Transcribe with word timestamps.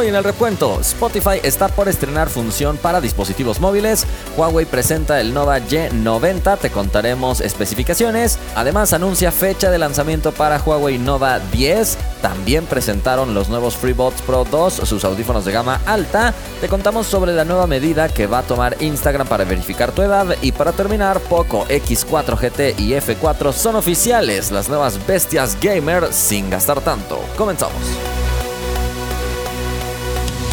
Hoy 0.00 0.08
en 0.08 0.14
el 0.14 0.24
recuento, 0.24 0.80
Spotify 0.80 1.40
está 1.42 1.68
por 1.68 1.86
estrenar 1.86 2.30
función 2.30 2.78
para 2.78 3.02
dispositivos 3.02 3.60
móviles, 3.60 4.06
Huawei 4.34 4.64
presenta 4.64 5.20
el 5.20 5.34
Nova 5.34 5.58
Y90, 5.58 6.56
te 6.58 6.70
contaremos 6.70 7.42
especificaciones, 7.42 8.38
además 8.54 8.94
anuncia 8.94 9.30
fecha 9.30 9.70
de 9.70 9.76
lanzamiento 9.76 10.32
para 10.32 10.58
Huawei 10.58 10.96
Nova 10.96 11.38
10, 11.38 11.98
también 12.22 12.64
presentaron 12.64 13.34
los 13.34 13.50
nuevos 13.50 13.76
FreeBuds 13.76 14.22
Pro 14.22 14.46
2, 14.50 14.72
sus 14.72 15.04
audífonos 15.04 15.44
de 15.44 15.52
gama 15.52 15.82
alta, 15.84 16.32
te 16.62 16.68
contamos 16.68 17.06
sobre 17.06 17.34
la 17.34 17.44
nueva 17.44 17.66
medida 17.66 18.08
que 18.08 18.26
va 18.26 18.38
a 18.38 18.42
tomar 18.42 18.78
Instagram 18.80 19.28
para 19.28 19.44
verificar 19.44 19.92
tu 19.92 20.00
edad 20.00 20.34
y 20.40 20.52
para 20.52 20.72
terminar, 20.72 21.20
Poco 21.20 21.66
X4 21.66 22.38
GT 22.38 22.80
y 22.80 22.92
F4 22.92 23.52
son 23.52 23.76
oficiales, 23.76 24.50
las 24.50 24.70
nuevas 24.70 25.06
bestias 25.06 25.58
gamer 25.60 26.10
sin 26.10 26.48
gastar 26.48 26.80
tanto. 26.80 27.22
Comenzamos. 27.36 27.82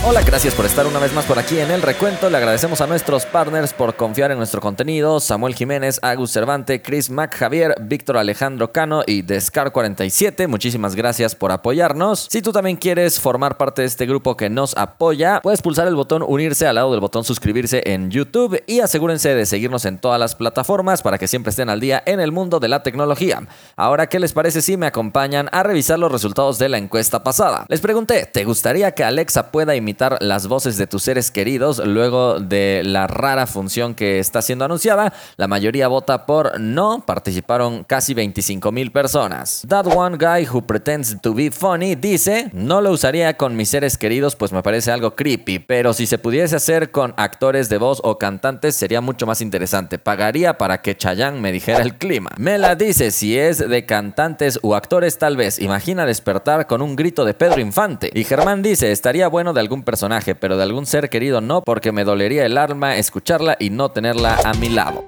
Hola, 0.10 0.22
gracias 0.22 0.56
por 0.56 0.66
estar 0.66 0.88
una 0.88 1.00
vez 1.00 1.12
más 1.12 1.26
por 1.26 1.38
aquí 1.38 1.60
en 1.60 1.70
el 1.70 1.82
recuento. 1.82 2.30
Le 2.30 2.38
agradecemos 2.38 2.80
a 2.80 2.88
nuestros 2.88 3.26
partners 3.26 3.74
por 3.74 3.98
confiar 3.98 4.32
en 4.32 4.38
nuestro 4.38 4.62
contenido. 4.62 5.20
Samuel 5.20 5.54
Jiménez, 5.54 6.00
Agus 6.02 6.32
Cervante, 6.32 6.82
Chris 6.82 7.10
Mac 7.10 7.36
Javier, 7.36 7.76
Víctor 7.82 8.16
Alejandro 8.16 8.72
Cano 8.72 9.04
y 9.06 9.24
Descar47. 9.24 10.48
Muchísimas 10.48 10.96
gracias 10.96 11.36
por 11.36 11.52
apoyarnos. 11.52 12.26
Si 12.32 12.42
tú 12.42 12.54
también 12.54 12.78
quieres 12.78 13.20
formar 13.20 13.58
parte 13.58 13.82
de 13.82 13.90
este 13.90 14.06
grupo 14.06 14.38
que 14.38 14.50
nos 14.50 14.78
apoya, 14.78 15.42
puedes 15.44 15.62
pulsar 15.62 15.90
el 15.90 15.96
botón 15.96 16.24
unirse 16.26 16.66
al 16.68 16.76
lado 16.76 16.92
del 16.92 17.02
botón 17.02 17.26
suscribirse 17.26 17.84
en 17.86 18.10
YouTube 18.10 18.64
y 18.66 18.80
asegúrense 18.80 19.36
de 19.36 19.46
seguirnos 19.46 19.84
en 19.84 19.98
todas 19.98 20.22
las 20.22 20.36
plataformas 20.36 21.02
para 21.02 21.18
que 21.18 21.28
siempre 21.28 21.50
estén 21.50 21.70
al 21.70 21.82
día 21.82 22.02
en 22.06 22.22
el 22.22 22.32
mundo 22.32 22.62
de 22.62 22.70
la 22.70 22.82
tecnología. 22.82 23.46
Ahora, 23.76 24.08
¿qué 24.08 24.22
les 24.22 24.32
parece 24.32 24.62
si 24.62 24.78
me 24.78 24.88
acompañan 24.88 25.50
a 25.52 25.64
revisar 25.64 26.00
los 26.00 26.14
resultados 26.14 26.58
de 26.60 26.70
la 26.70 26.78
encuesta 26.78 27.26
pasada? 27.26 27.66
Les 27.68 27.82
pregunté, 27.82 28.26
¿te 28.26 28.46
gustaría 28.46 28.94
que 28.94 29.04
Alexa 29.04 29.52
pueda 29.52 29.76
imitar 29.76 29.97
las 30.20 30.48
voces 30.48 30.78
de 30.78 30.88
tus 30.88 31.04
seres 31.04 31.32
queridos 31.32 31.80
luego 31.86 32.40
de 32.40 32.82
la 32.84 33.08
rara 33.08 33.48
función 33.48 33.96
que 33.96 34.20
está 34.20 34.42
siendo 34.42 34.66
anunciada. 34.66 35.14
La 35.38 35.48
mayoría 35.48 35.88
vota 35.88 36.26
por 36.26 36.60
no, 36.60 37.04
participaron 37.06 37.84
casi 37.84 38.14
25 38.14 38.72
mil 38.72 38.92
personas. 38.92 39.64
That 39.68 39.88
one 39.88 40.18
guy 40.18 40.48
who 40.48 40.62
pretends 40.62 41.20
to 41.22 41.34
be 41.34 41.52
funny 41.52 41.96
dice, 41.96 42.50
no 42.54 42.82
lo 42.82 42.92
usaría 42.92 43.36
con 43.36 43.56
mis 43.56 43.70
seres 43.70 43.98
queridos 43.98 44.36
pues 44.36 44.52
me 44.52 44.64
parece 44.64 44.92
algo 44.92 45.16
creepy, 45.16 45.60
pero 45.60 45.94
si 45.94 46.06
se 46.06 46.18
pudiese 46.18 46.56
hacer 46.56 46.92
con 46.92 47.14
actores 47.18 47.70
de 47.70 47.78
voz 47.78 48.02
o 48.04 48.18
cantantes 48.18 48.76
sería 48.76 49.02
mucho 49.02 49.26
más 49.26 49.42
interesante. 49.42 49.98
Pagaría 49.98 50.58
para 50.58 50.82
que 50.82 50.96
Chayanne 50.96 51.40
me 51.40 51.52
dijera 51.52 51.82
el 51.82 51.98
clima. 51.98 52.32
Mela 52.38 52.76
dice, 52.76 53.12
si 53.12 53.38
es 53.38 53.58
de 53.58 53.86
cantantes 53.86 54.60
o 54.62 54.76
actores 54.76 55.18
tal 55.18 55.38
vez, 55.38 55.60
imagina 55.60 56.06
despertar 56.06 56.68
con 56.68 56.82
un 56.82 56.96
grito 56.96 57.26
de 57.26 57.34
Pedro 57.34 57.62
Infante. 57.62 58.10
Y 58.14 58.24
Germán 58.24 58.62
dice, 58.62 58.92
estaría 58.92 59.28
bueno 59.28 59.54
de 59.54 59.62
algún 59.62 59.77
personaje, 59.84 60.36
pero 60.36 60.58
de 60.58 60.64
algún 60.64 60.86
ser 60.86 61.10
querido 61.10 61.42
no, 61.42 61.62
porque 61.62 61.92
me 61.92 62.04
dolería 62.04 62.46
el 62.46 62.58
alma 62.58 62.98
escucharla 62.98 63.58
y 63.60 63.70
no 63.70 63.90
tenerla 63.90 64.38
a 64.44 64.54
mi 64.54 64.70
lado. 64.70 65.08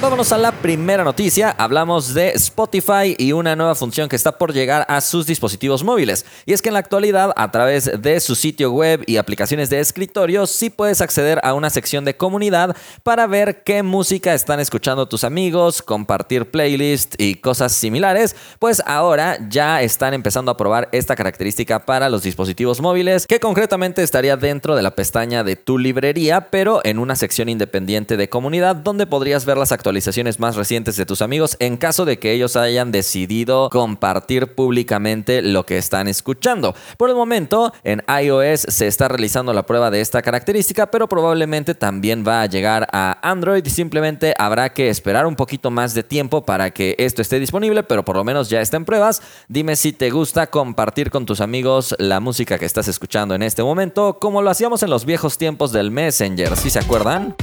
Vámonos 0.00 0.30
a 0.30 0.38
la 0.38 0.52
primera 0.52 1.02
noticia. 1.02 1.50
Hablamos 1.58 2.14
de 2.14 2.28
Spotify 2.28 3.16
y 3.18 3.32
una 3.32 3.56
nueva 3.56 3.74
función 3.74 4.08
que 4.08 4.14
está 4.14 4.38
por 4.38 4.52
llegar 4.52 4.86
a 4.88 5.00
sus 5.00 5.26
dispositivos 5.26 5.82
móviles. 5.82 6.24
Y 6.46 6.52
es 6.52 6.62
que 6.62 6.68
en 6.68 6.74
la 6.74 6.78
actualidad, 6.78 7.32
a 7.34 7.50
través 7.50 7.90
de 8.00 8.20
su 8.20 8.36
sitio 8.36 8.70
web 8.70 9.02
y 9.08 9.16
aplicaciones 9.16 9.70
de 9.70 9.80
escritorio, 9.80 10.46
sí 10.46 10.70
puedes 10.70 11.00
acceder 11.00 11.40
a 11.42 11.52
una 11.52 11.68
sección 11.68 12.04
de 12.04 12.16
comunidad 12.16 12.76
para 13.02 13.26
ver 13.26 13.64
qué 13.64 13.82
música 13.82 14.34
están 14.34 14.60
escuchando 14.60 15.08
tus 15.08 15.24
amigos, 15.24 15.82
compartir 15.82 16.48
playlists 16.48 17.16
y 17.18 17.34
cosas 17.34 17.72
similares. 17.72 18.36
Pues 18.60 18.80
ahora 18.86 19.36
ya 19.50 19.82
están 19.82 20.14
empezando 20.14 20.52
a 20.52 20.56
probar 20.56 20.88
esta 20.92 21.16
característica 21.16 21.84
para 21.84 22.08
los 22.08 22.22
dispositivos 22.22 22.80
móviles, 22.80 23.26
que 23.26 23.40
concretamente 23.40 24.04
estaría 24.04 24.36
dentro 24.36 24.76
de 24.76 24.82
la 24.82 24.94
pestaña 24.94 25.42
de 25.42 25.56
tu 25.56 25.76
librería, 25.76 26.50
pero 26.52 26.82
en 26.84 27.00
una 27.00 27.16
sección 27.16 27.48
independiente 27.48 28.16
de 28.16 28.28
comunidad 28.28 28.76
donde 28.76 29.04
podrías 29.04 29.44
ver 29.44 29.56
las 29.56 29.72
actualizaciones 29.72 29.87
actualizaciones 29.88 30.38
más 30.38 30.54
recientes 30.54 30.96
de 30.96 31.06
tus 31.06 31.22
amigos 31.22 31.56
en 31.60 31.78
caso 31.78 32.04
de 32.04 32.18
que 32.18 32.32
ellos 32.32 32.56
hayan 32.56 32.92
decidido 32.92 33.70
compartir 33.70 34.54
públicamente 34.54 35.40
lo 35.40 35.64
que 35.64 35.78
están 35.78 36.08
escuchando. 36.08 36.74
Por 36.98 37.08
el 37.08 37.16
momento, 37.16 37.72
en 37.84 38.02
iOS 38.22 38.66
se 38.68 38.86
está 38.86 39.08
realizando 39.08 39.54
la 39.54 39.64
prueba 39.64 39.90
de 39.90 40.02
esta 40.02 40.20
característica, 40.20 40.90
pero 40.90 41.08
probablemente 41.08 41.74
también 41.74 42.22
va 42.26 42.42
a 42.42 42.46
llegar 42.46 42.86
a 42.92 43.18
Android 43.22 43.66
simplemente 43.78 44.34
habrá 44.38 44.74
que 44.74 44.90
esperar 44.90 45.24
un 45.24 45.36
poquito 45.36 45.70
más 45.70 45.94
de 45.94 46.02
tiempo 46.02 46.44
para 46.44 46.70
que 46.72 46.96
esto 46.98 47.22
esté 47.22 47.38
disponible, 47.38 47.82
pero 47.84 48.04
por 48.04 48.16
lo 48.16 48.24
menos 48.24 48.50
ya 48.50 48.60
está 48.60 48.76
en 48.76 48.84
pruebas. 48.84 49.22
Dime 49.48 49.76
si 49.76 49.92
te 49.92 50.10
gusta 50.10 50.48
compartir 50.48 51.10
con 51.10 51.24
tus 51.24 51.40
amigos 51.40 51.94
la 51.98 52.20
música 52.20 52.58
que 52.58 52.66
estás 52.66 52.88
escuchando 52.88 53.34
en 53.34 53.42
este 53.42 53.62
momento, 53.62 54.18
como 54.18 54.42
lo 54.42 54.50
hacíamos 54.50 54.82
en 54.82 54.90
los 54.90 55.06
viejos 55.06 55.38
tiempos 55.38 55.72
del 55.72 55.90
Messenger, 55.90 56.56
¿sí 56.56 56.68
se 56.68 56.80
acuerdan? 56.80 57.36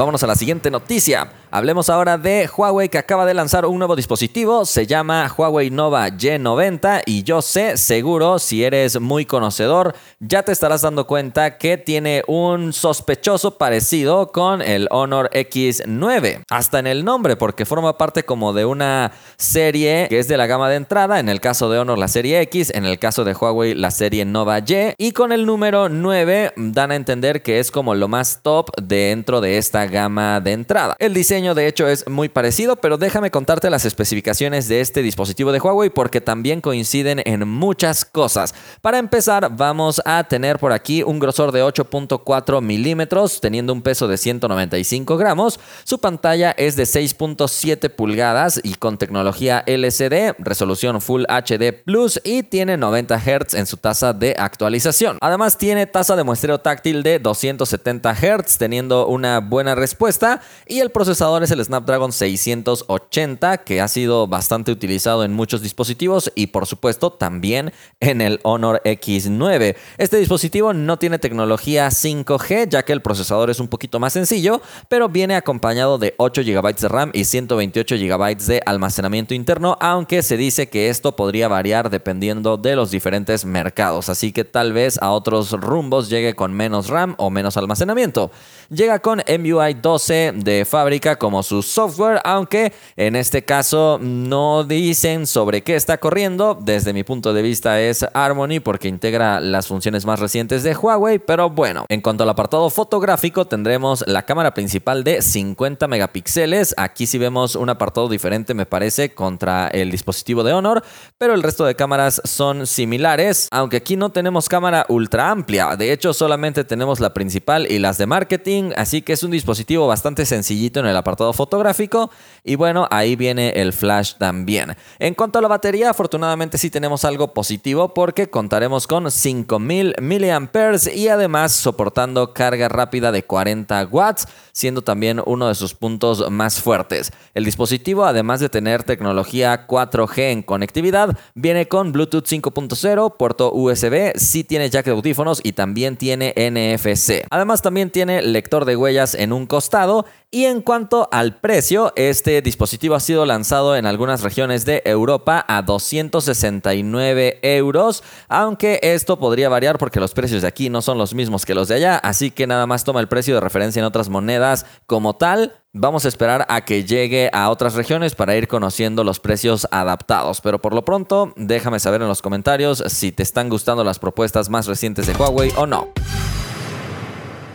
Vámonos 0.00 0.22
a 0.22 0.26
la 0.26 0.34
siguiente 0.34 0.70
noticia. 0.70 1.30
Hablemos 1.52 1.90
ahora 1.90 2.16
de 2.16 2.48
Huawei 2.48 2.88
que 2.88 2.96
acaba 2.96 3.26
de 3.26 3.34
lanzar 3.34 3.66
un 3.66 3.76
nuevo 3.76 3.96
dispositivo, 3.96 4.64
se 4.64 4.86
llama 4.86 5.34
Huawei 5.36 5.68
Nova 5.68 6.08
Y90 6.08 7.02
y 7.06 7.24
yo 7.24 7.42
sé, 7.42 7.76
seguro, 7.76 8.38
si 8.38 8.62
eres 8.62 9.00
muy 9.00 9.26
conocedor, 9.26 9.96
ya 10.20 10.44
te 10.44 10.52
estarás 10.52 10.82
dando 10.82 11.08
cuenta 11.08 11.58
que 11.58 11.76
tiene 11.76 12.22
un 12.28 12.72
sospechoso 12.72 13.58
parecido 13.58 14.30
con 14.30 14.62
el 14.62 14.86
Honor 14.92 15.28
X9, 15.32 16.44
hasta 16.48 16.78
en 16.78 16.86
el 16.86 17.04
nombre, 17.04 17.34
porque 17.34 17.64
forma 17.64 17.98
parte 17.98 18.22
como 18.22 18.52
de 18.52 18.64
una 18.64 19.10
serie 19.36 20.06
que 20.08 20.20
es 20.20 20.28
de 20.28 20.36
la 20.36 20.46
gama 20.46 20.68
de 20.68 20.76
entrada, 20.76 21.18
en 21.18 21.28
el 21.28 21.40
caso 21.40 21.68
de 21.68 21.80
Honor 21.80 21.98
la 21.98 22.06
serie 22.06 22.40
X, 22.42 22.70
en 22.72 22.84
el 22.84 23.00
caso 23.00 23.24
de 23.24 23.34
Huawei 23.34 23.74
la 23.74 23.90
serie 23.90 24.24
Nova 24.24 24.60
Y, 24.60 24.94
y 24.98 25.10
con 25.10 25.32
el 25.32 25.46
número 25.46 25.88
9 25.88 26.52
dan 26.54 26.92
a 26.92 26.94
entender 26.94 27.42
que 27.42 27.58
es 27.58 27.72
como 27.72 27.96
lo 27.96 28.06
más 28.06 28.38
top 28.44 28.70
dentro 28.80 29.40
de 29.40 29.58
esta 29.58 29.86
gama 29.86 30.38
de 30.40 30.52
entrada. 30.52 30.94
El 31.00 31.12
diseño 31.12 31.39
de 31.40 31.66
hecho 31.66 31.88
es 31.88 32.06
muy 32.06 32.28
parecido, 32.28 32.76
pero 32.76 32.98
déjame 32.98 33.30
contarte 33.30 33.70
las 33.70 33.86
especificaciones 33.86 34.68
de 34.68 34.82
este 34.82 35.02
dispositivo 35.02 35.52
de 35.52 35.58
Huawei 35.58 35.88
porque 35.88 36.20
también 36.20 36.60
coinciden 36.60 37.22
en 37.24 37.48
muchas 37.48 38.04
cosas. 38.04 38.54
Para 38.82 38.98
empezar, 38.98 39.56
vamos 39.56 40.02
a 40.04 40.22
tener 40.24 40.58
por 40.58 40.72
aquí 40.72 41.02
un 41.02 41.18
grosor 41.18 41.50
de 41.50 41.64
8.4 41.64 42.60
milímetros, 42.60 43.40
teniendo 43.40 43.72
un 43.72 43.80
peso 43.80 44.06
de 44.06 44.18
195 44.18 45.16
gramos. 45.16 45.58
Su 45.84 45.98
pantalla 45.98 46.50
es 46.50 46.76
de 46.76 46.84
6.7 46.84 47.88
pulgadas 47.88 48.60
y 48.62 48.74
con 48.74 48.98
tecnología 48.98 49.64
LCD, 49.66 50.34
resolución 50.38 51.00
Full 51.00 51.24
HD 51.24 51.72
Plus 51.72 52.20
y 52.22 52.42
tiene 52.42 52.76
90 52.76 53.18
Hz 53.18 53.54
en 53.54 53.66
su 53.66 53.78
tasa 53.78 54.12
de 54.12 54.36
actualización. 54.38 55.16
Además, 55.22 55.56
tiene 55.56 55.86
tasa 55.86 56.16
de 56.16 56.24
muestreo 56.24 56.58
táctil 56.60 57.02
de 57.02 57.18
270 57.18 58.14
Hz, 58.14 58.58
teniendo 58.58 59.06
una 59.06 59.40
buena 59.40 59.74
respuesta 59.74 60.42
y 60.66 60.80
el 60.80 60.90
procesador 60.90 61.29
es 61.38 61.50
el 61.50 61.64
Snapdragon 61.64 62.12
680, 62.12 63.58
que 63.58 63.80
ha 63.80 63.88
sido 63.88 64.26
bastante 64.26 64.72
utilizado 64.72 65.24
en 65.24 65.32
muchos 65.32 65.62
dispositivos 65.62 66.30
y 66.34 66.48
por 66.48 66.66
supuesto 66.66 67.10
también 67.12 67.72
en 68.00 68.20
el 68.20 68.40
Honor 68.42 68.82
X9. 68.84 69.76
Este 69.96 70.18
dispositivo 70.18 70.74
no 70.74 70.98
tiene 70.98 71.18
tecnología 71.18 71.88
5G, 71.88 72.68
ya 72.68 72.82
que 72.82 72.92
el 72.92 73.00
procesador 73.00 73.48
es 73.48 73.60
un 73.60 73.68
poquito 73.68 74.00
más 74.00 74.12
sencillo, 74.12 74.60
pero 74.88 75.08
viene 75.08 75.36
acompañado 75.36 75.96
de 75.98 76.14
8 76.18 76.42
GB 76.42 76.74
de 76.76 76.88
RAM 76.88 77.10
y 77.14 77.24
128 77.24 77.96
GB 77.96 78.36
de 78.36 78.62
almacenamiento 78.66 79.32
interno, 79.32 79.78
aunque 79.80 80.22
se 80.22 80.36
dice 80.36 80.68
que 80.68 80.90
esto 80.90 81.16
podría 81.16 81.48
variar 81.48 81.90
dependiendo 81.90 82.56
de 82.56 82.76
los 82.76 82.90
diferentes 82.90 83.44
mercados, 83.44 84.08
así 84.08 84.32
que 84.32 84.44
tal 84.44 84.72
vez 84.72 84.98
a 85.00 85.10
otros 85.12 85.52
rumbos 85.52 86.10
llegue 86.10 86.34
con 86.34 86.52
menos 86.52 86.88
RAM 86.88 87.14
o 87.18 87.30
menos 87.30 87.56
almacenamiento. 87.56 88.30
Llega 88.68 88.98
con 89.00 89.22
MUI 89.26 89.74
12 89.74 90.32
de 90.36 90.64
fábrica 90.64 91.16
como 91.20 91.44
su 91.44 91.62
software, 91.62 92.20
aunque 92.24 92.72
en 92.96 93.14
este 93.14 93.44
caso 93.44 94.00
no 94.00 94.64
dicen 94.64 95.28
sobre 95.28 95.62
qué 95.62 95.76
está 95.76 95.98
corriendo. 95.98 96.58
Desde 96.60 96.92
mi 96.92 97.04
punto 97.04 97.32
de 97.32 97.42
vista 97.42 97.80
es 97.80 98.04
Harmony 98.14 98.58
porque 98.64 98.88
integra 98.88 99.38
las 99.38 99.68
funciones 99.68 100.06
más 100.06 100.18
recientes 100.18 100.64
de 100.64 100.74
Huawei, 100.74 101.18
pero 101.20 101.50
bueno, 101.50 101.84
en 101.88 102.00
cuanto 102.00 102.24
al 102.24 102.30
apartado 102.30 102.70
fotográfico 102.70 103.46
tendremos 103.46 104.02
la 104.08 104.22
cámara 104.22 104.54
principal 104.54 105.04
de 105.04 105.20
50 105.20 105.86
megapíxeles. 105.86 106.74
Aquí 106.78 107.06
sí 107.06 107.18
vemos 107.18 107.54
un 107.54 107.68
apartado 107.68 108.08
diferente 108.08 108.54
me 108.54 108.64
parece 108.64 109.14
contra 109.14 109.68
el 109.68 109.90
dispositivo 109.90 110.42
de 110.42 110.54
Honor, 110.54 110.82
pero 111.18 111.34
el 111.34 111.42
resto 111.42 111.66
de 111.66 111.76
cámaras 111.76 112.22
son 112.24 112.66
similares, 112.66 113.46
aunque 113.50 113.76
aquí 113.76 113.96
no 113.96 114.10
tenemos 114.10 114.48
cámara 114.48 114.86
ultra 114.88 115.30
amplia. 115.30 115.76
De 115.76 115.92
hecho, 115.92 116.14
solamente 116.14 116.64
tenemos 116.64 116.98
la 116.98 117.12
principal 117.12 117.70
y 117.70 117.78
las 117.78 117.98
de 117.98 118.06
marketing, 118.06 118.72
así 118.76 119.02
que 119.02 119.12
es 119.12 119.22
un 119.22 119.30
dispositivo 119.30 119.86
bastante 119.86 120.24
sencillito 120.24 120.80
en 120.80 120.86
el 120.86 120.96
apartado 120.96 121.09
apartado 121.10 121.32
fotográfico 121.32 122.10
y 122.44 122.54
bueno, 122.54 122.86
ahí 122.90 123.16
viene 123.16 123.50
el 123.50 123.72
flash 123.72 124.14
también. 124.16 124.76
En 124.98 125.14
cuanto 125.14 125.38
a 125.38 125.42
la 125.42 125.48
batería, 125.48 125.90
afortunadamente 125.90 126.56
sí 126.56 126.70
tenemos 126.70 127.04
algo 127.04 127.34
positivo 127.34 127.92
porque 127.92 128.30
contaremos 128.30 128.86
con 128.86 129.10
5000 129.10 129.96
mAh 130.00 130.94
y 130.94 131.08
además 131.08 131.52
soportando 131.52 132.32
carga 132.32 132.68
rápida 132.68 133.10
de 133.10 133.24
40 133.24 133.86
watts, 133.90 134.28
siendo 134.52 134.82
también 134.82 135.20
uno 135.26 135.48
de 135.48 135.54
sus 135.54 135.74
puntos 135.74 136.30
más 136.30 136.60
fuertes. 136.60 137.12
El 137.34 137.44
dispositivo, 137.44 138.04
además 138.04 138.40
de 138.40 138.48
tener 138.48 138.84
tecnología 138.84 139.66
4G 139.66 140.30
en 140.30 140.42
conectividad, 140.42 141.18
viene 141.34 141.66
con 141.66 141.92
Bluetooth 141.92 142.26
5.0, 142.26 143.16
puerto 143.16 143.52
USB, 143.52 144.12
sí 144.16 144.44
tiene 144.44 144.70
jack 144.70 144.86
de 144.86 144.92
audífonos 144.92 145.40
y 145.42 145.52
también 145.52 145.96
tiene 145.96 146.34
NFC. 146.36 147.26
Además 147.30 147.62
también 147.62 147.90
tiene 147.90 148.22
lector 148.22 148.64
de 148.64 148.76
huellas 148.76 149.14
en 149.14 149.32
un 149.32 149.46
costado 149.46 150.06
y 150.30 150.44
en 150.44 150.62
cuanto 150.62 150.99
al 151.10 151.36
precio, 151.36 151.92
este 151.96 152.42
dispositivo 152.42 152.94
ha 152.94 153.00
sido 153.00 153.24
lanzado 153.24 153.76
en 153.76 153.86
algunas 153.86 154.22
regiones 154.22 154.64
de 154.64 154.82
Europa 154.84 155.44
a 155.48 155.62
269 155.62 157.38
euros, 157.42 158.02
aunque 158.28 158.78
esto 158.82 159.18
podría 159.18 159.48
variar 159.48 159.78
porque 159.78 160.00
los 160.00 160.12
precios 160.12 160.42
de 160.42 160.48
aquí 160.48 160.68
no 160.68 160.82
son 160.82 160.98
los 160.98 161.14
mismos 161.14 161.46
que 161.46 161.54
los 161.54 161.68
de 161.68 161.76
allá, 161.76 161.96
así 161.96 162.30
que 162.30 162.46
nada 162.46 162.66
más 162.66 162.84
toma 162.84 163.00
el 163.00 163.08
precio 163.08 163.34
de 163.34 163.40
referencia 163.40 163.80
en 163.80 163.86
otras 163.86 164.08
monedas 164.08 164.66
como 164.86 165.16
tal. 165.16 165.56
Vamos 165.72 166.04
a 166.04 166.08
esperar 166.08 166.46
a 166.48 166.64
que 166.64 166.84
llegue 166.84 167.30
a 167.32 167.48
otras 167.48 167.74
regiones 167.74 168.14
para 168.14 168.36
ir 168.36 168.48
conociendo 168.48 169.04
los 169.04 169.20
precios 169.20 169.68
adaptados, 169.70 170.40
pero 170.40 170.60
por 170.60 170.74
lo 170.74 170.84
pronto 170.84 171.32
déjame 171.36 171.78
saber 171.78 172.02
en 172.02 172.08
los 172.08 172.22
comentarios 172.22 172.82
si 172.88 173.12
te 173.12 173.22
están 173.22 173.48
gustando 173.48 173.84
las 173.84 173.98
propuestas 173.98 174.50
más 174.50 174.66
recientes 174.66 175.06
de 175.06 175.14
Huawei 175.14 175.52
o 175.56 175.66
no. 175.66 175.88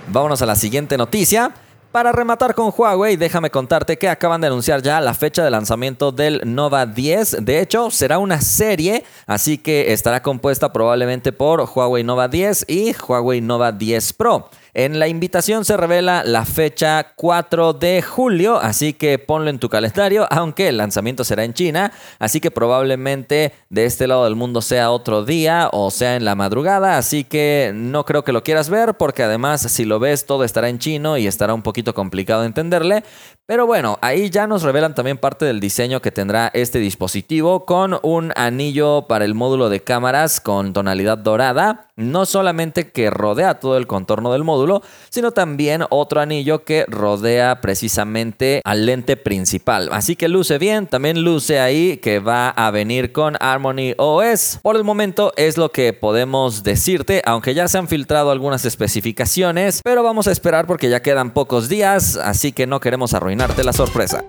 Vámonos 0.07 0.42
a 0.42 0.45
la 0.45 0.56
siguiente 0.56 0.97
noticia. 0.97 1.53
Para 1.95 2.12
rematar 2.12 2.56
con 2.56 2.74
Huawei, 2.77 3.15
déjame 3.15 3.50
contarte 3.50 3.97
que 3.97 4.09
acaban 4.09 4.42
de 4.42 4.47
anunciar 4.47 4.81
ya 4.81 5.00
la 5.00 5.13
fecha 5.13 5.45
de 5.45 5.50
lanzamiento 5.50 6.12
del 6.12 6.42
Nova 6.44 6.86
10. 6.86 7.45
De 7.45 7.62
hecho, 7.62 7.89
será 7.89 8.18
una 8.18 8.42
serie, 8.42 9.06
así 9.25 9.57
que 9.57 9.94
estará 9.94 10.21
compuesta 10.21 10.74
probablemente 10.74 11.31
por 11.31 11.62
Huawei 11.62 12.03
Nova 12.03 12.27
10 12.27 12.65
y 12.68 12.94
Huawei 12.97 13.39
Nova 13.39 13.71
10 13.71 14.12
Pro. 14.12 14.50
En 14.77 15.00
la 15.00 15.07
invitación 15.07 15.63
se 15.63 15.77
revela 15.77 16.25
la 16.25 16.44
fecha 16.44 17.13
4 17.16 17.72
de 17.72 18.01
julio, 18.01 18.57
así 18.57 18.92
que 18.92 19.18
ponlo 19.18 19.50
en 19.50 19.57
tu 19.57 19.69
calendario, 19.69 20.27
aunque 20.30 20.68
el 20.68 20.75
lanzamiento 20.75 21.24
será 21.24 21.45
en 21.45 21.54
China, 21.54 21.94
así 22.19 22.42
que 22.42 22.51
probablemente 22.51 23.54
de 23.69 23.86
este 23.86 24.06
lado 24.06 24.25
del 24.25 24.36
mundo 24.36 24.62
sea 24.62 24.92
otro 24.92 25.24
día 25.24 25.69
o 25.72 25.92
sea 25.92 26.18
en 26.18 26.25
la 26.25 26.36
madrugada, 26.36 26.98
así 26.98 27.24
que 27.24 27.72
no 27.74 28.04
creo 28.04 28.25
que 28.25 28.33
lo 28.33 28.44
quieras 28.44 28.69
ver 28.69 28.95
porque 28.95 29.24
además 29.24 29.62
si 29.62 29.86
lo 29.86 30.00
ves 30.00 30.25
todo 30.25 30.44
estará 30.44 30.68
en 30.68 30.78
chino 30.80 31.18
y 31.18 31.25
estará 31.25 31.54
un 31.54 31.62
poquito 31.62 31.94
complicado 31.94 32.44
entenderle, 32.44 33.06
pero 33.45 33.66
bueno, 33.66 33.98
ahí 34.01 34.30
ya 34.30 34.45
nos 34.45 34.63
revelan 34.63 34.94
también 34.94 35.18
parte 35.18 35.45
del 35.45 35.62
diseño 35.62 36.01
que 36.01 36.12
tendrá 36.12 36.51
este 36.54 36.80
dispositivo 36.80 37.63
con 37.63 37.98
un 38.04 38.33
anillo 38.36 39.04
para 39.07 39.24
el 39.24 39.36
módulo 39.36 39.69
de 39.69 39.83
cámaras 39.83 40.42
con 40.42 40.74
tonalidad 40.74 41.18
dorada, 41.18 41.92
no 41.95 42.25
solamente 42.25 42.92
que 42.92 43.10
rodea 43.10 43.62
todo 43.62 43.78
el 43.78 43.88
contorno 43.88 44.33
del 44.33 44.44
módulo, 44.44 44.65
sino 45.10 45.32
también 45.32 45.84
otro 45.90 46.22
anillo 46.22 46.64
que 46.64 46.86
rodea 46.88 47.62
precisamente 47.62 48.62
al 48.64 48.86
lente 48.86 49.18
principal. 49.18 49.90
Así 49.92 50.16
que 50.16 50.28
luce 50.28 50.58
bien, 50.58 50.88
también 50.88 51.24
luce 51.24 51.60
ahí 51.60 51.98
que 51.98 52.20
va 52.20 52.50
a 52.50 52.72
venir 52.72 53.12
con 53.12 53.36
Harmony 53.40 53.94
OS. 53.98 54.60
Por 54.62 54.76
el 54.76 54.84
momento 54.84 55.34
es 55.38 55.58
lo 55.58 55.72
que 55.72 55.94
podemos 55.94 56.64
decirte, 56.64 57.22
aunque 57.26 57.54
ya 57.54 57.68
se 57.68 57.78
han 57.78 57.88
filtrado 57.88 58.32
algunas 58.32 58.66
especificaciones, 58.66 59.82
pero 59.84 60.04
vamos 60.04 60.28
a 60.28 60.32
esperar 60.32 60.68
porque 60.68 60.90
ya 60.90 61.02
quedan 61.02 61.32
pocos 61.32 61.70
días, 61.70 62.18
así 62.18 62.52
que 62.52 62.68
no 62.68 62.80
queremos 62.80 63.14
arruinarte 63.14 63.64
la 63.64 63.74
sorpresa. 63.74 64.26